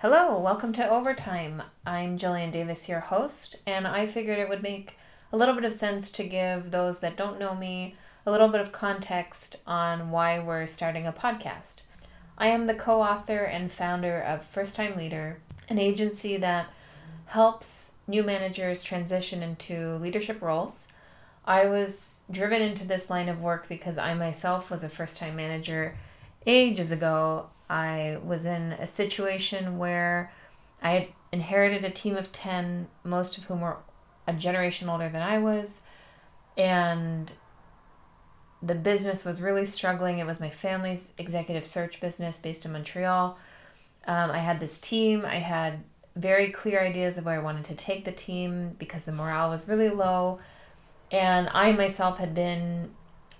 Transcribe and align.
Hello, 0.00 0.38
welcome 0.38 0.74
to 0.74 0.86
Overtime. 0.86 1.62
I'm 1.86 2.18
Gillian 2.18 2.50
Davis, 2.50 2.86
your 2.86 3.00
host, 3.00 3.56
and 3.66 3.88
I 3.88 4.04
figured 4.06 4.38
it 4.38 4.50
would 4.50 4.62
make 4.62 4.98
a 5.32 5.38
little 5.38 5.54
bit 5.54 5.64
of 5.64 5.72
sense 5.72 6.10
to 6.10 6.28
give 6.28 6.70
those 6.70 6.98
that 6.98 7.16
don't 7.16 7.38
know 7.38 7.54
me 7.54 7.94
a 8.26 8.30
little 8.30 8.48
bit 8.48 8.60
of 8.60 8.72
context 8.72 9.56
on 9.66 10.10
why 10.10 10.38
we're 10.38 10.66
starting 10.66 11.06
a 11.06 11.14
podcast. 11.14 11.76
I 12.36 12.48
am 12.48 12.66
the 12.66 12.74
co 12.74 13.00
author 13.00 13.44
and 13.44 13.72
founder 13.72 14.20
of 14.20 14.44
First 14.44 14.76
Time 14.76 14.98
Leader, 14.98 15.38
an 15.70 15.78
agency 15.78 16.36
that 16.36 16.68
helps 17.24 17.92
new 18.06 18.22
managers 18.22 18.82
transition 18.82 19.42
into 19.42 19.96
leadership 19.96 20.42
roles. 20.42 20.88
I 21.46 21.64
was 21.64 22.20
driven 22.30 22.60
into 22.60 22.86
this 22.86 23.08
line 23.08 23.30
of 23.30 23.40
work 23.40 23.66
because 23.66 23.96
I 23.96 24.12
myself 24.12 24.70
was 24.70 24.84
a 24.84 24.90
first 24.90 25.16
time 25.16 25.36
manager 25.36 25.96
ages 26.44 26.90
ago 26.90 27.48
I 27.68 28.18
was 28.22 28.44
in 28.44 28.72
a 28.72 28.86
situation 28.86 29.78
where 29.78 30.32
I 30.82 30.90
had 30.90 31.08
inherited 31.32 31.84
a 31.84 31.90
team 31.90 32.16
of 32.16 32.32
10, 32.32 32.88
most 33.04 33.38
of 33.38 33.44
whom 33.44 33.60
were 33.60 33.78
a 34.26 34.32
generation 34.32 34.88
older 34.88 35.08
than 35.08 35.22
I 35.22 35.38
was. 35.38 35.82
And 36.56 37.32
the 38.62 38.74
business 38.74 39.24
was 39.24 39.42
really 39.42 39.66
struggling. 39.66 40.18
It 40.18 40.26
was 40.26 40.40
my 40.40 40.50
family's 40.50 41.10
executive 41.18 41.66
search 41.66 42.00
business 42.00 42.38
based 42.38 42.64
in 42.64 42.72
Montreal. 42.72 43.38
Um, 44.06 44.30
I 44.30 44.38
had 44.38 44.60
this 44.60 44.78
team. 44.78 45.24
I 45.24 45.36
had 45.36 45.82
very 46.14 46.50
clear 46.50 46.80
ideas 46.80 47.18
of 47.18 47.26
where 47.26 47.38
I 47.38 47.42
wanted 47.42 47.64
to 47.66 47.74
take 47.74 48.04
the 48.04 48.12
team 48.12 48.74
because 48.78 49.04
the 49.04 49.12
morale 49.12 49.50
was 49.50 49.68
really 49.68 49.90
low. 49.90 50.40
And 51.12 51.48
I 51.52 51.72
myself 51.72 52.18
had 52.18 52.34
been 52.34 52.90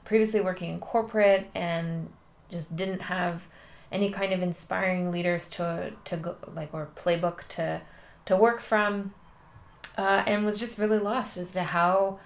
previously 0.05 0.41
working 0.41 0.71
in 0.71 0.81
corporate 0.81 1.49
and 1.55 2.11
just 2.51 2.77
didn't 2.77 3.03
have 3.03 3.49
any 3.91 4.11
kind 4.11 4.33
of 4.33 4.43
inspiring 4.43 5.11
leaders 5.11 5.49
to 5.49 5.93
to 6.05 6.17
go 6.17 6.37
like 6.55 6.73
or 6.73 6.89
playbook 6.97 7.47
to 7.49 7.81
to 8.25 8.37
work 8.37 8.61
from 8.61 9.15
uh, 9.97 10.23
and 10.27 10.45
was 10.45 10.59
just 10.59 10.79
really 10.79 10.99
lost 10.99 11.37
as 11.37 11.53
to 11.53 11.63
how 11.63 12.19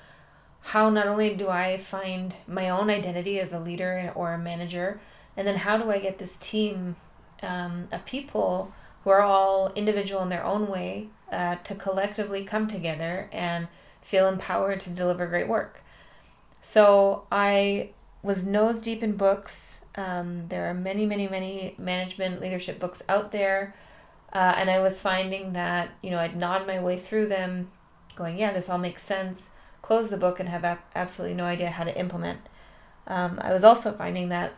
how 0.62 0.90
not 0.90 1.06
only 1.06 1.34
do 1.34 1.48
I 1.48 1.78
find 1.78 2.34
my 2.46 2.68
own 2.68 2.90
identity 2.90 3.38
as 3.40 3.52
a 3.52 3.58
leader 3.58 4.12
or 4.14 4.34
a 4.34 4.38
manager, 4.38 5.00
and 5.36 5.46
then 5.46 5.56
how 5.56 5.78
do 5.78 5.90
I 5.90 5.98
get 5.98 6.18
this 6.18 6.36
team 6.36 6.96
um, 7.42 7.88
of 7.90 8.04
people 8.04 8.72
who 9.04 9.10
are 9.10 9.22
all 9.22 9.72
individual 9.72 10.22
in 10.22 10.28
their 10.28 10.44
own 10.44 10.68
way 10.68 11.08
uh, 11.32 11.56
to 11.64 11.74
collectively 11.74 12.44
come 12.44 12.68
together 12.68 13.28
and 13.32 13.68
feel 14.02 14.28
empowered 14.28 14.80
to 14.80 14.90
deliver 14.90 15.26
great 15.26 15.48
work. 15.48 15.82
So 16.60 17.26
I 17.32 17.90
was 18.22 18.44
nose 18.44 18.80
deep 18.80 19.02
in 19.02 19.16
books 19.16 19.79
um, 19.96 20.48
there 20.48 20.70
are 20.70 20.74
many, 20.74 21.06
many, 21.06 21.28
many 21.28 21.74
management 21.78 22.40
leadership 22.40 22.78
books 22.78 23.02
out 23.08 23.32
there. 23.32 23.74
Uh, 24.32 24.54
and 24.56 24.70
I 24.70 24.78
was 24.78 25.02
finding 25.02 25.54
that, 25.54 25.90
you 26.02 26.10
know, 26.10 26.18
I'd 26.18 26.36
nod 26.36 26.66
my 26.66 26.78
way 26.78 26.96
through 26.96 27.26
them, 27.26 27.70
going, 28.14 28.38
yeah, 28.38 28.52
this 28.52 28.68
all 28.68 28.78
makes 28.78 29.02
sense, 29.02 29.50
close 29.82 30.08
the 30.08 30.16
book, 30.16 30.38
and 30.38 30.48
have 30.48 30.78
absolutely 30.94 31.36
no 31.36 31.44
idea 31.44 31.70
how 31.70 31.84
to 31.84 31.98
implement. 31.98 32.40
Um, 33.08 33.40
I 33.42 33.52
was 33.52 33.64
also 33.64 33.92
finding 33.92 34.28
that 34.28 34.54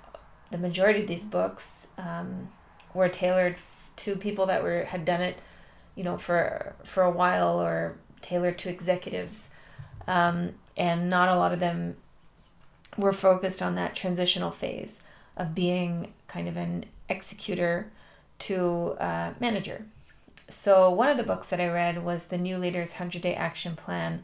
the 0.51 0.59
majority 0.59 1.01
of 1.01 1.07
these 1.07 1.25
books 1.25 1.89
um, 1.97 2.51
were 2.93 3.09
tailored 3.09 3.57
to 3.97 4.17
people 4.17 4.45
that 4.47 4.63
were 4.63 4.85
had 4.85 5.07
done 5.07 5.23
it, 5.23 5.39
you 5.95 6.05
know, 6.05 6.19
for 6.19 6.75
for 6.85 7.03
a 7.03 7.11
while 7.11 7.59
or 7.59 7.97
tailored 8.21 8.59
to 8.59 8.69
executives, 8.69 9.49
um, 10.07 10.51
and 10.77 11.09
not 11.09 11.31
a 11.31 11.37
lot 11.37 11.53
of 11.53 11.61
them 11.61 11.97
were 12.99 13.13
focused 13.13 13.63
on 13.63 13.75
that 13.77 13.97
transitional 13.97 14.51
phase 14.51 15.01
of 15.37 15.55
being 15.55 16.13
kind 16.27 16.49
of 16.49 16.57
an 16.57 16.85
executor 17.09 17.91
to 18.41 18.97
uh, 18.99 19.35
manager. 19.41 19.87
So, 20.49 20.91
one 20.91 21.09
of 21.09 21.17
the 21.17 21.23
books 21.23 21.49
that 21.49 21.61
I 21.61 21.69
read 21.69 22.05
was 22.05 22.27
The 22.27 22.37
New 22.37 22.59
Leader's 22.59 22.93
100 22.93 23.23
Day 23.23 23.35
Action 23.35 23.75
Plan, 23.75 24.23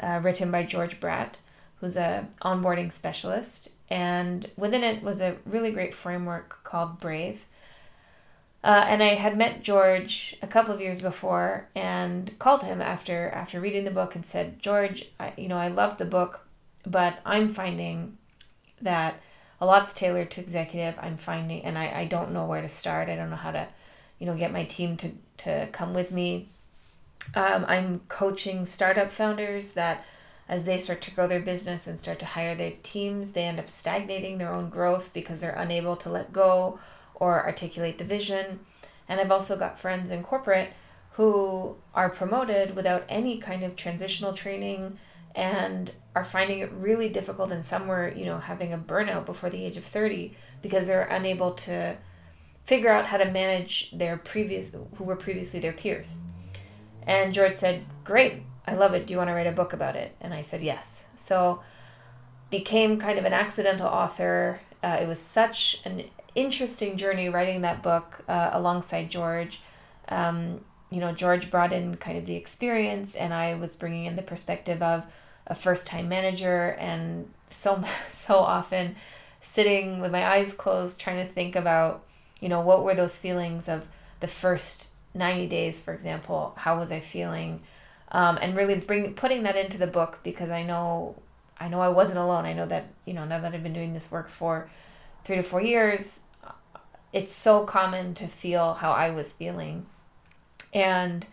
uh, 0.00 0.20
written 0.22 0.50
by 0.50 0.62
George 0.62 0.98
Bradt, 1.00 1.34
who's 1.80 1.96
a 1.96 2.28
onboarding 2.42 2.92
specialist. 2.92 3.68
And 3.90 4.50
within 4.56 4.84
it 4.84 5.02
was 5.02 5.20
a 5.20 5.36
really 5.44 5.70
great 5.70 5.94
framework 5.94 6.62
called 6.64 7.00
Brave. 7.00 7.46
Uh, 8.62 8.84
and 8.86 9.02
I 9.02 9.14
had 9.14 9.38
met 9.38 9.62
George 9.62 10.36
a 10.42 10.46
couple 10.46 10.74
of 10.74 10.80
years 10.80 11.00
before 11.00 11.68
and 11.74 12.36
called 12.38 12.64
him 12.64 12.82
after 12.82 13.30
after 13.30 13.60
reading 13.60 13.84
the 13.84 13.90
book 13.90 14.14
and 14.14 14.26
said, 14.26 14.58
George, 14.58 15.08
I, 15.20 15.32
you 15.36 15.48
know, 15.48 15.56
I 15.56 15.68
love 15.68 15.98
the 15.98 16.04
book, 16.04 16.46
but 16.84 17.20
I'm 17.24 17.48
finding 17.48 18.18
that 18.80 19.20
a 19.60 19.66
lot's 19.66 19.92
tailored 19.92 20.30
to 20.32 20.40
executive. 20.40 20.98
I'm 21.00 21.16
finding, 21.16 21.62
and 21.64 21.78
I, 21.78 22.00
I 22.00 22.04
don't 22.04 22.32
know 22.32 22.46
where 22.46 22.62
to 22.62 22.68
start. 22.68 23.08
I 23.08 23.16
don't 23.16 23.30
know 23.30 23.36
how 23.36 23.50
to, 23.50 23.68
you 24.18 24.26
know, 24.26 24.36
get 24.36 24.52
my 24.52 24.64
team 24.64 24.96
to, 24.98 25.12
to 25.38 25.68
come 25.72 25.94
with 25.94 26.12
me. 26.12 26.48
Um, 27.34 27.64
I'm 27.68 28.00
coaching 28.08 28.64
startup 28.64 29.10
founders 29.10 29.70
that 29.70 30.04
as 30.48 30.64
they 30.64 30.78
start 30.78 31.02
to 31.02 31.10
grow 31.10 31.26
their 31.26 31.40
business 31.40 31.86
and 31.86 31.98
start 31.98 32.18
to 32.20 32.26
hire 32.26 32.54
their 32.54 32.72
teams, 32.82 33.32
they 33.32 33.44
end 33.44 33.58
up 33.58 33.68
stagnating 33.68 34.38
their 34.38 34.52
own 34.52 34.70
growth 34.70 35.12
because 35.12 35.40
they're 35.40 35.50
unable 35.52 35.96
to 35.96 36.08
let 36.08 36.32
go 36.32 36.78
or 37.14 37.44
articulate 37.44 37.98
the 37.98 38.04
vision. 38.04 38.60
And 39.08 39.20
I've 39.20 39.32
also 39.32 39.56
got 39.56 39.78
friends 39.78 40.10
in 40.10 40.22
corporate 40.22 40.72
who 41.12 41.76
are 41.94 42.08
promoted 42.08 42.76
without 42.76 43.04
any 43.08 43.38
kind 43.38 43.62
of 43.62 43.76
transitional 43.76 44.32
training 44.32 44.98
and 45.38 45.92
are 46.16 46.24
finding 46.24 46.58
it 46.58 46.70
really 46.72 47.08
difficult 47.08 47.52
and 47.52 47.64
some 47.64 47.86
were 47.86 48.12
you 48.14 48.26
know 48.26 48.38
having 48.38 48.72
a 48.72 48.78
burnout 48.78 49.24
before 49.24 49.48
the 49.48 49.64
age 49.64 49.76
of 49.76 49.84
30 49.84 50.34
because 50.60 50.88
they're 50.88 51.04
unable 51.04 51.52
to 51.52 51.96
figure 52.64 52.90
out 52.90 53.06
how 53.06 53.16
to 53.16 53.30
manage 53.30 53.90
their 53.92 54.16
previous 54.18 54.74
who 54.96 55.04
were 55.04 55.16
previously 55.16 55.60
their 55.60 55.72
peers. 55.72 56.18
And 57.06 57.32
george 57.32 57.54
said 57.54 57.84
great 58.04 58.42
i 58.66 58.74
love 58.74 58.92
it. 58.94 59.06
Do 59.06 59.14
you 59.14 59.18
want 59.18 59.28
to 59.28 59.34
write 59.34 59.46
a 59.46 59.52
book 59.52 59.72
about 59.72 59.94
it? 59.94 60.14
And 60.20 60.34
i 60.34 60.42
said 60.42 60.60
yes. 60.60 61.04
So 61.14 61.62
became 62.50 62.98
kind 62.98 63.18
of 63.18 63.24
an 63.24 63.32
accidental 63.32 63.86
author. 63.86 64.60
Uh, 64.82 64.98
it 65.00 65.06
was 65.06 65.20
such 65.20 65.80
an 65.84 66.04
interesting 66.34 66.96
journey 66.96 67.28
writing 67.28 67.62
that 67.62 67.80
book 67.82 68.24
uh, 68.26 68.50
alongside 68.52 69.08
george. 69.08 69.62
Um, 70.08 70.64
you 70.90 71.00
know 71.00 71.12
george 71.12 71.50
brought 71.50 71.72
in 71.72 71.96
kind 71.96 72.16
of 72.16 72.24
the 72.24 72.34
experience 72.34 73.14
and 73.14 73.34
i 73.34 73.54
was 73.54 73.76
bringing 73.76 74.06
in 74.06 74.16
the 74.16 74.22
perspective 74.22 74.82
of 74.82 75.04
a 75.48 75.54
first 75.54 75.86
time 75.86 76.08
manager 76.08 76.76
and 76.78 77.28
so 77.48 77.82
so 78.10 78.38
often 78.38 78.96
sitting 79.40 80.00
with 80.00 80.12
my 80.12 80.26
eyes 80.26 80.52
closed 80.52 81.00
trying 81.00 81.26
to 81.26 81.32
think 81.32 81.56
about 81.56 82.04
you 82.40 82.48
know 82.48 82.60
what 82.60 82.84
were 82.84 82.94
those 82.94 83.18
feelings 83.18 83.68
of 83.68 83.88
the 84.20 84.28
first 84.28 84.90
90 85.14 85.46
days 85.46 85.80
for 85.80 85.92
example? 85.92 86.54
How 86.56 86.78
was 86.78 86.92
i 86.92 87.00
feeling? 87.00 87.62
Um, 88.10 88.38
and 88.40 88.56
really 88.56 88.76
bring 88.76 89.14
putting 89.14 89.42
that 89.42 89.56
into 89.56 89.78
the 89.78 89.86
book 89.86 90.20
because 90.22 90.50
i 90.50 90.62
know 90.62 91.20
i 91.58 91.68
know 91.68 91.80
i 91.80 91.88
wasn't 91.88 92.18
alone. 92.18 92.44
I 92.46 92.52
know 92.52 92.66
that 92.66 92.86
you 93.04 93.14
know 93.14 93.24
now 93.24 93.40
that 93.40 93.54
i've 93.54 93.62
been 93.62 93.72
doing 93.72 93.94
this 93.94 94.10
work 94.10 94.28
for 94.28 94.70
three 95.24 95.36
to 95.36 95.42
four 95.42 95.60
years 95.60 96.22
it's 97.12 97.32
so 97.32 97.64
common 97.64 98.14
to 98.14 98.26
feel 98.26 98.74
how 98.74 98.92
i 98.92 99.10
was 99.10 99.32
feeling. 99.32 99.86
And 100.74 101.26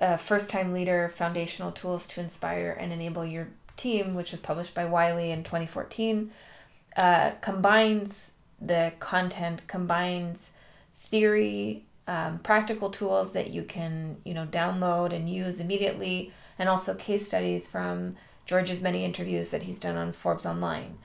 uh, 0.00 0.16
First 0.16 0.50
Time 0.50 0.72
Leader 0.72 1.08
Foundational 1.08 1.72
Tools 1.72 2.06
to 2.08 2.20
Inspire 2.20 2.76
and 2.78 2.92
Enable 2.92 3.24
Your 3.24 3.48
Team, 3.76 4.14
which 4.14 4.30
was 4.30 4.40
published 4.40 4.74
by 4.74 4.84
Wiley 4.84 5.30
in 5.30 5.42
2014, 5.42 6.30
uh, 6.96 7.32
combines 7.40 8.32
the 8.60 8.92
content, 9.00 9.66
combines 9.66 10.50
theory, 10.94 11.84
um, 12.08 12.38
practical 12.38 12.90
tools 12.90 13.32
that 13.32 13.50
you 13.50 13.62
can 13.62 14.16
you 14.24 14.32
know 14.32 14.46
download 14.46 15.12
and 15.12 15.28
use 15.28 15.60
immediately, 15.60 16.32
and 16.58 16.68
also 16.68 16.94
case 16.94 17.26
studies 17.26 17.68
from 17.68 18.16
George's 18.46 18.80
many 18.80 19.04
interviews 19.04 19.50
that 19.50 19.64
he's 19.64 19.80
done 19.80 19.96
on 19.96 20.12
Forbes 20.12 20.46
Online. 20.46 20.98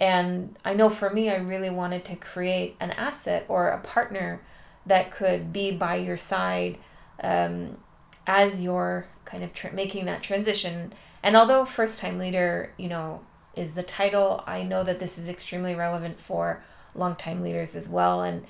And 0.00 0.56
I 0.64 0.74
know 0.74 0.90
for 0.90 1.10
me, 1.10 1.28
I 1.28 1.36
really 1.36 1.70
wanted 1.70 2.04
to 2.06 2.16
create 2.16 2.76
an 2.80 2.92
asset 2.92 3.44
or 3.48 3.68
a 3.68 3.78
partner 3.78 4.40
that 4.86 5.10
could 5.10 5.52
be 5.52 5.72
by 5.72 5.96
your 5.96 6.16
side 6.16 6.78
um, 7.22 7.76
as 8.28 8.62
you're 8.62 9.06
kind 9.24 9.42
of 9.42 9.52
tra- 9.52 9.72
making 9.72 10.04
that 10.04 10.22
transition. 10.22 10.92
And 11.22 11.36
although 11.36 11.64
first 11.64 11.98
time 11.98 12.18
leader, 12.18 12.72
you 12.76 12.88
know, 12.88 13.22
is 13.56 13.72
the 13.72 13.82
title, 13.82 14.44
I 14.46 14.62
know 14.62 14.84
that 14.84 15.00
this 15.00 15.18
is 15.18 15.28
extremely 15.28 15.74
relevant 15.74 16.20
for 16.20 16.62
long 16.94 17.16
time 17.16 17.42
leaders 17.42 17.74
as 17.74 17.88
well. 17.88 18.22
And 18.22 18.44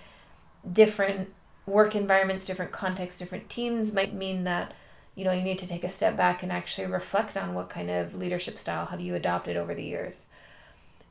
different 0.71 1.33
work 1.65 1.95
environments, 1.95 2.45
different 2.45 2.73
contexts, 2.73 3.19
different 3.19 3.49
teams 3.49 3.93
might 3.93 4.13
mean 4.13 4.45
that 4.45 4.75
you 5.15 5.25
know 5.25 5.33
you 5.33 5.43
need 5.43 5.59
to 5.59 5.67
take 5.67 5.83
a 5.83 5.89
step 5.89 6.17
back 6.17 6.43
and 6.43 6.53
actually 6.53 6.87
reflect 6.87 7.37
on 7.37 7.53
what 7.53 7.69
kind 7.69 7.91
of 7.91 8.15
leadership 8.15 8.57
style 8.57 8.87
have 8.87 9.01
you 9.01 9.17
adopted 9.17 9.57
over 9.57 9.75
the 9.75 9.83
years 9.83 10.27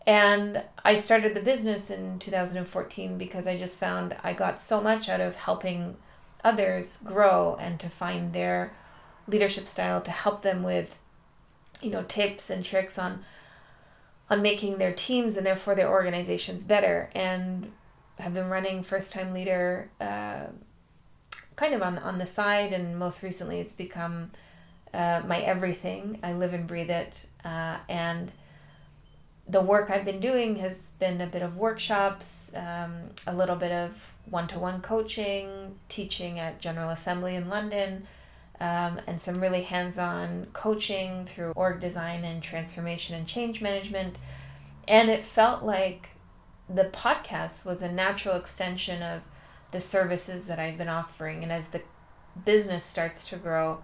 and 0.08 0.64
i 0.86 0.96
started 0.96 1.36
the 1.36 1.42
business 1.42 1.92
in 1.92 2.18
2014 2.18 3.18
because 3.18 3.46
i 3.46 3.58
just 3.58 3.78
found 3.78 4.16
i 4.24 4.32
got 4.32 4.62
so 4.62 4.80
much 4.80 5.10
out 5.10 5.20
of 5.20 5.36
helping 5.36 5.98
others 6.44 6.98
grow 7.04 7.58
and 7.60 7.80
to 7.80 7.90
find 7.90 8.34
their 8.34 8.72
leadership 9.28 9.68
style 9.68 10.02
to 10.02 10.12
help 10.12 10.42
them 10.42 10.64
with 10.64 10.98
you 11.82 11.90
know 11.90 12.04
tips 12.04 12.50
and 12.50 12.64
tricks 12.64 12.98
on 12.98 13.24
on 14.30 14.42
making 14.42 14.78
their 14.78 14.94
teams 14.94 15.38
and 15.38 15.46
therefore 15.46 15.76
their 15.76 15.90
organizations 15.90 16.64
better 16.64 17.10
and 17.14 17.72
have 18.20 18.34
been 18.34 18.50
running 18.50 18.82
first 18.82 19.14
time 19.14 19.32
leader 19.32 19.90
uh, 20.02 20.48
kind 21.58 21.74
of 21.74 21.82
on, 21.82 21.98
on 22.00 22.20
the 22.20 22.26
side, 22.26 22.72
and 22.72 22.98
most 22.98 23.22
recently 23.22 23.60
it's 23.60 23.74
become 23.74 24.32
uh, 24.94 25.22
my 25.28 25.40
everything. 25.42 26.20
I 26.24 26.34
live 26.34 26.54
and 26.54 26.66
breathe 26.66 26.90
it. 26.90 27.26
Uh, 27.44 27.78
and 27.90 28.32
the 29.50 29.62
work 29.62 29.90
I've 29.90 30.04
been 30.04 30.20
doing 30.20 30.58
has 30.58 30.92
been 31.00 31.22
a 31.22 31.28
bit 31.28 31.42
of 31.42 31.56
workshops, 31.56 32.52
um, 32.54 33.12
a 33.26 33.34
little 33.34 33.56
bit 33.56 33.72
of 33.72 34.14
one 34.30 34.48
to 34.48 34.60
one 34.60 34.82
coaching, 34.82 35.76
teaching 35.88 36.40
at 36.40 36.60
General 36.60 36.90
Assembly 36.90 37.36
in 37.36 37.50
London, 37.50 38.06
um, 38.60 39.00
and 39.08 39.22
some 39.22 39.36
really 39.36 39.62
hands 39.62 39.98
on 39.98 40.48
coaching 40.52 41.26
through 41.26 41.54
org 41.56 41.80
design 41.80 42.26
and 42.26 42.44
transformation 42.44 43.16
and 43.16 43.26
change 43.26 43.62
management. 43.62 44.18
And 44.88 45.10
it 45.10 45.24
felt 45.24 45.64
like 45.64 46.10
the 46.70 46.86
podcast 46.86 47.66
was 47.66 47.82
a 47.82 47.92
natural 47.92 48.36
extension 48.36 49.02
of 49.02 49.22
the 49.72 49.80
services 49.80 50.46
that 50.46 50.60
I've 50.60 50.78
been 50.78 50.90
offering. 50.90 51.44
And 51.44 51.52
as 51.52 51.70
the 51.70 51.82
business 52.44 52.84
starts 52.84 53.30
to 53.30 53.38
grow, 53.38 53.84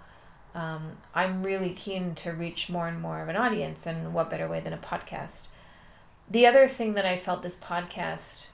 um, 0.54 0.98
I'm 1.15 1.44
really 1.44 1.71
keen 1.71 2.15
to 2.15 2.31
reach 2.31 2.69
more 2.69 2.88
and 2.88 3.01
more 3.01 3.21
of 3.21 3.30
an 3.30 3.38
audience. 3.38 3.86
And 3.86 4.13
what 4.13 4.30
better 4.30 4.48
way 4.50 4.60
than 4.60 4.74
a 4.74 4.77
podcast? 4.77 5.44
The 6.30 6.46
other 6.48 6.68
thing 6.68 6.94
that 6.96 7.06
I 7.06 7.18
felt 7.18 7.44
this 7.44 7.58
podcast 7.58 8.46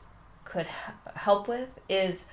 could 0.44 0.68
help 1.16 1.48
with 1.48 1.70
is 1.88 2.26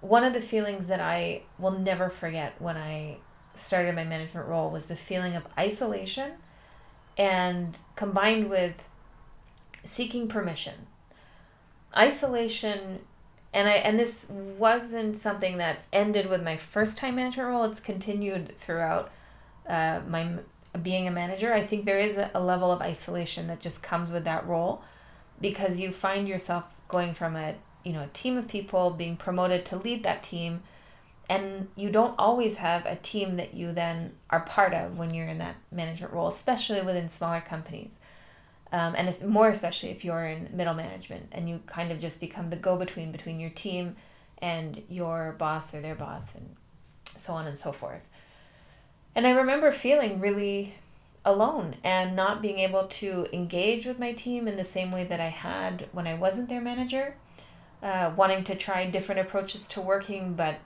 one 0.00 0.24
of 0.24 0.32
the 0.32 0.40
feelings 0.40 0.86
that 0.88 1.00
I 1.00 1.42
will 1.58 1.70
never 1.70 2.10
forget 2.10 2.60
when 2.60 2.76
I 2.76 3.18
started 3.54 3.94
my 3.94 4.04
management 4.04 4.48
role 4.48 4.70
was 4.70 4.86
the 4.86 4.96
feeling 4.96 5.36
of 5.36 5.46
isolation 5.58 6.32
and 7.16 7.78
combined 7.94 8.50
with 8.50 8.88
seeking 9.84 10.28
permission. 10.28 10.86
Isolation 11.96 13.00
and 13.52 13.68
I 13.68 13.74
and 13.74 13.98
this 13.98 14.28
wasn't 14.28 15.16
something 15.16 15.58
that 15.58 15.84
ended 15.92 16.28
with 16.28 16.42
my 16.42 16.56
first 16.56 16.98
time 16.98 17.14
management 17.16 17.48
role. 17.48 17.64
It's 17.64 17.80
continued 17.80 18.56
throughout 18.56 19.12
uh, 19.68 20.00
my 20.08 20.38
being 20.82 21.06
a 21.06 21.10
manager. 21.10 21.52
I 21.52 21.62
think 21.62 21.84
there 21.84 21.98
is 21.98 22.16
a, 22.16 22.40
level 22.40 22.72
of 22.72 22.80
isolation 22.80 23.46
that 23.46 23.60
just 23.60 23.82
comes 23.82 24.10
with 24.10 24.24
that 24.24 24.46
role 24.46 24.82
because 25.40 25.80
you 25.80 25.90
find 25.90 26.28
yourself 26.28 26.74
going 26.88 27.14
from 27.14 27.36
a 27.36 27.54
you 27.84 27.92
know 27.92 28.02
a 28.02 28.08
team 28.08 28.36
of 28.36 28.48
people 28.48 28.90
being 28.90 29.16
promoted 29.16 29.64
to 29.66 29.76
lead 29.76 30.02
that 30.02 30.22
team 30.22 30.62
and 31.28 31.68
you 31.74 31.90
don't 31.90 32.14
always 32.18 32.58
have 32.58 32.84
a 32.86 32.96
team 32.96 33.36
that 33.36 33.54
you 33.54 33.72
then 33.72 34.12
are 34.30 34.40
part 34.40 34.74
of 34.74 34.98
when 34.98 35.12
you're 35.12 35.26
in 35.26 35.38
that 35.38 35.56
management 35.72 36.12
role 36.12 36.28
especially 36.28 36.80
within 36.82 37.08
smaller 37.08 37.40
companies 37.40 37.98
um, 38.72 38.94
and 38.96 39.08
it's 39.08 39.22
more 39.22 39.48
especially 39.48 39.90
if 39.90 40.04
you're 40.04 40.24
in 40.24 40.48
middle 40.52 40.74
management 40.74 41.26
and 41.32 41.48
you 41.48 41.60
kind 41.66 41.90
of 41.90 41.98
just 41.98 42.20
become 42.20 42.50
the 42.50 42.56
go-between 42.56 43.12
between 43.12 43.40
your 43.40 43.50
team 43.50 43.96
and 44.38 44.82
your 44.88 45.34
boss 45.38 45.74
or 45.74 45.80
their 45.80 45.94
boss 45.94 46.34
and 46.34 46.56
so 47.16 47.32
on 47.32 47.46
and 47.46 47.58
so 47.58 47.72
forth 47.72 48.08
and 49.14 49.26
i 49.26 49.30
remember 49.30 49.70
feeling 49.70 50.20
really 50.20 50.74
alone 51.24 51.76
and 51.82 52.14
not 52.14 52.42
being 52.42 52.58
able 52.58 52.86
to 52.86 53.26
engage 53.32 53.86
with 53.86 53.98
my 53.98 54.12
team 54.12 54.46
in 54.46 54.56
the 54.56 54.64
same 54.64 54.90
way 54.90 55.04
that 55.04 55.20
i 55.20 55.28
had 55.28 55.88
when 55.92 56.06
i 56.06 56.14
wasn't 56.14 56.48
their 56.48 56.60
manager 56.60 57.16
uh, 57.82 58.10
wanting 58.16 58.42
to 58.42 58.54
try 58.54 58.86
different 58.86 59.20
approaches 59.20 59.66
to 59.66 59.80
working 59.80 60.34
but 60.34 60.58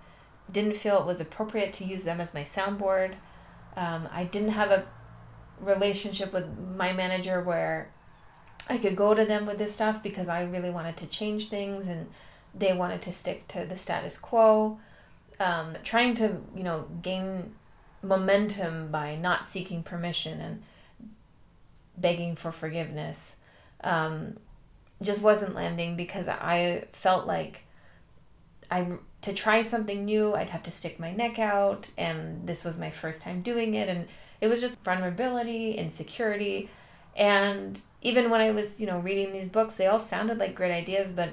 didn't 0.51 0.77
feel 0.77 0.99
it 0.99 1.07
was 1.07 1.21
appropriate 1.21 1.75
to 1.75 1.85
use 1.85 2.05
them 2.05 2.21
as 2.21 2.35
my 2.35 2.43
soundboard 2.43 3.15
um, 3.77 4.09
i 4.13 4.25
didn't 4.25 4.51
have 4.51 4.71
a 4.71 4.87
relationship 5.61 6.33
with 6.33 6.47
my 6.77 6.93
manager 6.93 7.41
where 7.41 7.91
I 8.69 8.79
could 8.79 8.97
go 8.97 9.15
to 9.15 9.25
them 9.25 9.47
with 9.47 9.59
this 9.59 9.73
stuff 9.73 10.03
because 10.03 10.29
I 10.29 10.43
really 10.43 10.71
wanted 10.71 10.97
to 10.99 11.07
change 11.07 11.49
things 11.49 11.87
and 11.89 12.09
they 12.55 12.73
wanted 12.75 13.03
to 13.03 13.13
stick 13.13 13.49
to 13.49 13.65
the 13.65 13.77
status 13.77 14.19
quo. 14.19 14.79
Um, 15.41 15.77
trying 15.85 16.15
to, 16.17 16.39
you 16.55 16.65
know, 16.65 16.87
gain 17.01 17.55
momentum 18.03 18.91
by 18.91 19.17
not 19.17 19.47
seeking 19.47 19.83
permission 19.83 20.41
and 20.41 20.63
begging 21.97 22.37
for 22.37 22.53
forgiveness 22.53 23.37
um, 23.83 24.37
just 25.03 25.23
wasn't 25.23 25.55
landing 25.55 25.97
because 25.97 26.29
I 26.29 26.87
felt 26.93 27.27
like 27.27 27.65
I 28.71 28.99
to 29.23 29.33
try 29.33 29.63
something 29.63 30.05
new 30.05 30.35
I'd 30.35 30.51
have 30.51 30.63
to 30.65 30.71
stick 30.71 31.01
my 31.01 31.13
neck 31.13 31.39
out 31.39 31.91
and 31.99 32.47
this 32.47 32.65
was 32.65 32.79
my 32.79 32.91
first 32.91 33.21
time 33.21 33.43
doing 33.43 33.75
it 33.75 33.89
and 33.89 34.07
it 34.41 34.49
was 34.49 34.61
just 34.61 34.83
vulnerability 34.85 35.73
insecurity 35.73 36.71
and 37.17 37.81
even 38.01 38.31
when 38.31 38.41
I 38.41 38.53
was, 38.53 38.81
you 38.81 38.87
know, 38.87 39.01
reading 39.01 39.33
these 39.33 39.49
books, 39.49 39.77
they 39.77 39.87
all 39.87 39.99
sounded 39.99 40.39
like 40.39 40.55
great 40.55 40.71
ideas, 40.71 41.13
but 41.13 41.31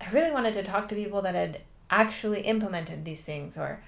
I 0.00 0.10
really 0.10 0.30
wanted 0.30 0.54
to 0.54 0.62
talk 0.62 0.88
to 0.88 0.94
people 0.94 1.22
that 1.22 1.34
had 1.34 1.60
actually 1.90 2.40
implemented 2.42 3.04
these 3.04 3.20
things 3.20 3.58
or 3.58 3.82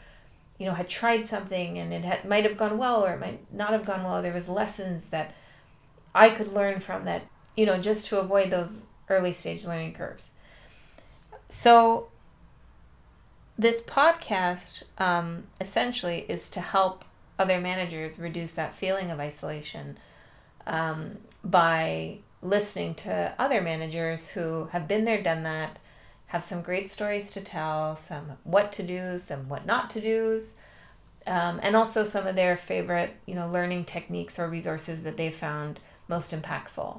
you 0.62 0.68
know 0.68 0.74
had 0.74 0.88
tried 0.88 1.26
something 1.26 1.76
and 1.76 1.92
it 1.92 2.04
had 2.04 2.24
might 2.24 2.44
have 2.44 2.56
gone 2.56 2.78
well 2.78 3.04
or 3.04 3.14
it 3.14 3.20
might 3.20 3.52
not 3.52 3.70
have 3.70 3.84
gone 3.84 4.04
well. 4.04 4.22
There 4.22 4.32
was 4.32 4.48
lessons 4.48 5.08
that 5.08 5.34
i 6.14 6.28
could 6.28 6.52
learn 6.52 6.78
from 6.78 7.06
that 7.06 7.22
you 7.56 7.66
know 7.66 7.78
just 7.78 8.06
to 8.06 8.20
avoid 8.20 8.50
those 8.50 8.86
early 9.08 9.32
stage 9.32 9.64
learning 9.64 9.92
curves. 9.92 10.30
So 11.48 12.10
this 13.58 13.82
podcast 13.82 14.84
um, 14.98 15.44
essentially 15.60 16.24
is 16.28 16.48
to 16.50 16.60
help 16.60 17.04
other 17.40 17.60
managers 17.60 18.20
reduce 18.20 18.52
that 18.52 18.72
feeling 18.72 19.10
of 19.10 19.18
isolation 19.18 19.98
um, 20.66 21.18
by 21.44 22.18
listening 22.40 22.94
to 22.94 23.34
other 23.36 23.60
managers 23.60 24.30
who 24.30 24.66
have 24.66 24.86
been 24.86 25.04
there, 25.04 25.20
done 25.20 25.42
that, 25.42 25.78
have 26.32 26.42
some 26.42 26.62
great 26.62 26.88
stories 26.88 27.30
to 27.30 27.42
tell, 27.42 27.94
some 27.94 28.38
what 28.42 28.72
to 28.72 28.82
do, 28.82 29.18
some 29.18 29.50
what 29.50 29.66
not 29.66 29.90
to 29.90 30.00
do's, 30.00 30.54
um, 31.26 31.60
and 31.62 31.76
also 31.76 32.02
some 32.02 32.26
of 32.26 32.34
their 32.34 32.56
favorite, 32.56 33.14
you 33.26 33.34
know, 33.34 33.46
learning 33.50 33.84
techniques 33.84 34.38
or 34.38 34.48
resources 34.48 35.02
that 35.02 35.18
they 35.18 35.30
found 35.30 35.78
most 36.08 36.30
impactful. 36.30 36.98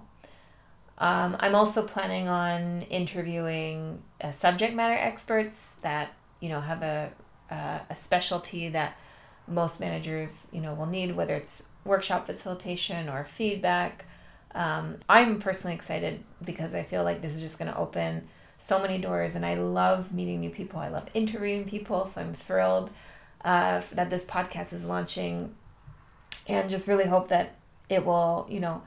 Um, 0.99 1.35
I'm 1.39 1.55
also 1.55 1.81
planning 1.81 2.27
on 2.27 2.83
interviewing 2.83 4.03
uh, 4.23 4.29
subject 4.29 4.75
matter 4.75 4.93
experts 4.93 5.77
that 5.81 6.13
you 6.39 6.49
know 6.49 6.61
have 6.61 6.83
a 6.83 7.11
uh, 7.49 7.79
a 7.89 7.95
specialty 7.95 8.69
that 8.69 8.99
most 9.47 9.79
managers 9.79 10.47
you 10.51 10.61
know 10.61 10.75
will 10.75 10.85
need, 10.85 11.15
whether 11.15 11.33
it's 11.33 11.63
workshop 11.85 12.27
facilitation 12.27 13.09
or 13.09 13.25
feedback. 13.25 14.05
Um, 14.53 14.97
I'm 15.09 15.39
personally 15.39 15.75
excited 15.75 16.23
because 16.45 16.75
I 16.75 16.83
feel 16.83 17.03
like 17.03 17.23
this 17.23 17.35
is 17.35 17.41
just 17.41 17.57
going 17.57 17.71
to 17.71 17.77
open 17.79 18.27
so 18.63 18.79
many 18.79 18.97
doors, 18.97 19.35
and 19.35 19.45
I 19.45 19.55
love 19.55 20.13
meeting 20.13 20.39
new 20.39 20.49
people. 20.49 20.79
I 20.79 20.87
love 20.87 21.09
interviewing 21.13 21.65
people, 21.65 22.05
so 22.05 22.21
I'm 22.21 22.33
thrilled 22.33 22.91
uh, 23.43 23.81
that 23.91 24.09
this 24.09 24.23
podcast 24.23 24.71
is 24.71 24.85
launching, 24.85 25.53
and 26.47 26.69
just 26.69 26.87
really 26.87 27.05
hope 27.05 27.27
that 27.27 27.55
it 27.89 28.05
will, 28.05 28.47
you 28.49 28.61
know, 28.61 28.81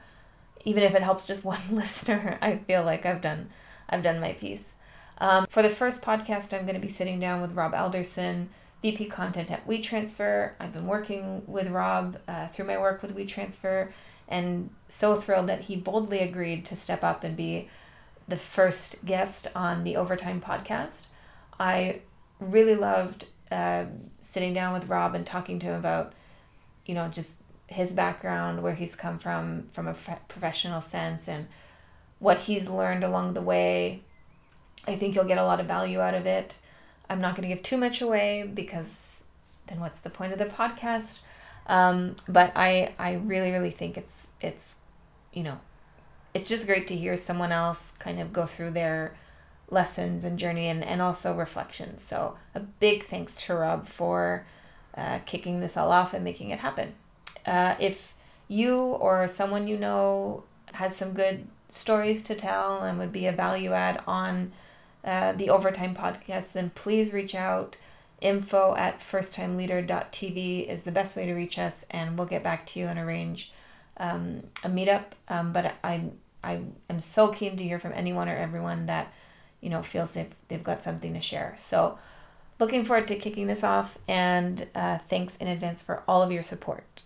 even 0.65 0.81
if 0.81 0.95
it 0.95 1.03
helps 1.03 1.27
just 1.27 1.45
one 1.53 1.61
listener, 1.69 2.39
I 2.41 2.57
feel 2.57 2.83
like 2.83 3.05
I've 3.05 3.21
done, 3.21 3.51
I've 3.87 4.01
done 4.01 4.19
my 4.19 4.33
piece. 4.33 4.73
Um, 5.19 5.45
for 5.47 5.61
the 5.61 5.69
first 5.69 6.01
podcast, 6.01 6.57
I'm 6.57 6.63
going 6.65 6.73
to 6.73 6.81
be 6.81 6.87
sitting 6.87 7.19
down 7.19 7.39
with 7.39 7.53
Rob 7.53 7.75
Alderson 7.75 8.49
VP 8.81 9.05
Content 9.05 9.51
at 9.51 9.67
WeTransfer. 9.67 10.53
I've 10.59 10.73
been 10.73 10.87
working 10.87 11.43
with 11.45 11.67
Rob 11.67 12.17
uh, 12.27 12.47
through 12.47 12.65
my 12.65 12.79
work 12.79 13.03
with 13.03 13.15
WeTransfer 13.15 13.91
and 14.27 14.71
so 14.87 15.15
thrilled 15.15 15.47
that 15.47 15.61
he 15.61 15.75
boldly 15.75 16.19
agreed 16.19 16.65
to 16.65 16.75
step 16.75 17.03
up 17.03 17.23
and 17.23 17.37
be 17.37 17.69
the 18.27 18.37
first 18.37 19.03
guest 19.05 19.47
on 19.55 19.83
the 19.83 19.95
Overtime 19.95 20.41
podcast. 20.41 21.05
I 21.59 22.01
really 22.39 22.75
loved 22.75 23.25
uh, 23.51 23.85
sitting 24.21 24.53
down 24.53 24.73
with 24.73 24.89
Rob 24.89 25.15
and 25.15 25.25
talking 25.25 25.59
to 25.59 25.67
him 25.67 25.75
about, 25.75 26.13
you 26.85 26.93
know, 26.93 27.07
just 27.07 27.37
his 27.67 27.93
background, 27.93 28.63
where 28.63 28.75
he's 28.75 28.95
come 28.95 29.19
from, 29.19 29.67
from 29.71 29.87
a 29.87 29.93
professional 29.93 30.81
sense, 30.81 31.27
and 31.27 31.47
what 32.19 32.39
he's 32.39 32.69
learned 32.69 33.03
along 33.03 33.33
the 33.33 33.41
way. 33.41 34.03
I 34.87 34.95
think 34.95 35.15
you'll 35.15 35.25
get 35.25 35.37
a 35.37 35.43
lot 35.43 35.59
of 35.59 35.65
value 35.65 35.99
out 35.99 36.13
of 36.13 36.25
it. 36.25 36.57
I'm 37.09 37.21
not 37.21 37.35
going 37.35 37.47
to 37.47 37.53
give 37.53 37.63
too 37.63 37.77
much 37.77 38.01
away 38.01 38.49
because 38.53 39.21
then 39.67 39.79
what's 39.79 39.99
the 39.99 40.09
point 40.09 40.33
of 40.33 40.39
the 40.39 40.45
podcast? 40.45 41.17
Um, 41.67 42.15
but 42.27 42.53
I 42.55 42.93
I 42.97 43.15
really 43.15 43.51
really 43.51 43.71
think 43.71 43.97
it's 43.97 44.27
it's 44.39 44.77
you 45.33 45.43
know 45.43 45.59
it's 46.37 46.47
just 46.47 46.67
great 46.67 46.85
to 46.85 46.95
hear 46.95 47.17
someone 47.17 47.51
else 47.51 47.91
kind 47.97 48.19
of 48.19 48.31
go 48.31 48.45
through 48.45 48.69
their 48.69 49.17
lessons 49.71 50.23
and 50.23 50.37
journey 50.37 50.67
and, 50.67 50.83
and 50.83 51.01
also 51.01 51.33
reflections. 51.33 52.03
So 52.03 52.37
a 52.53 52.59
big 52.59 53.01
thanks 53.01 53.43
to 53.47 53.55
Rob 53.55 53.87
for 53.87 54.45
uh, 54.95 55.17
kicking 55.25 55.61
this 55.61 55.75
all 55.75 55.91
off 55.91 56.13
and 56.13 56.23
making 56.23 56.51
it 56.51 56.59
happen. 56.59 56.93
Uh, 57.43 57.73
if 57.79 58.13
you 58.47 58.77
or 58.77 59.27
someone 59.27 59.67
you 59.67 59.77
know 59.77 60.43
has 60.73 60.95
some 60.95 61.13
good 61.13 61.47
stories 61.69 62.21
to 62.23 62.35
tell 62.35 62.83
and 62.83 62.99
would 62.99 63.11
be 63.11 63.25
a 63.25 63.31
value 63.31 63.73
add 63.73 64.03
on 64.05 64.51
uh, 65.03 65.31
the 65.31 65.49
Overtime 65.49 65.95
Podcast, 65.95 66.51
then 66.53 66.69
please 66.75 67.13
reach 67.13 67.33
out. 67.33 67.77
Info 68.21 68.75
at 68.75 68.99
firsttimeleader.tv 68.99 70.67
is 70.67 70.83
the 70.83 70.91
best 70.91 71.15
way 71.15 71.25
to 71.25 71.33
reach 71.33 71.57
us, 71.57 71.85
and 71.89 72.15
we'll 72.15 72.27
get 72.27 72.43
back 72.43 72.65
to 72.67 72.79
you 72.79 72.85
and 72.87 72.99
arrange 72.99 73.51
um, 73.97 74.43
a 74.63 74.69
meetup. 74.69 75.05
Um, 75.29 75.53
but 75.53 75.75
I, 75.83 76.09
I 76.47 76.61
am 76.89 76.99
so 77.01 77.27
keen 77.27 77.57
to 77.57 77.63
hear 77.63 77.77
from 77.77 77.91
anyone 77.93 78.29
or 78.29 78.35
everyone 78.37 78.85
that 78.85 79.11
you 79.59 79.69
know 79.69 79.83
feels 79.83 80.11
they've, 80.11 80.33
they've 80.47 80.63
got 80.63 80.81
something 80.81 81.13
to 81.13 81.21
share. 81.21 81.53
So 81.57 81.99
looking 82.57 82.85
forward 82.85 83.07
to 83.09 83.15
kicking 83.15 83.47
this 83.47 83.63
off, 83.63 83.97
and 84.07 84.67
uh, 84.73 84.97
thanks 84.99 85.35
in 85.37 85.47
advance 85.47 85.83
for 85.83 86.03
all 86.07 86.23
of 86.23 86.31
your 86.31 86.43
support. 86.43 87.03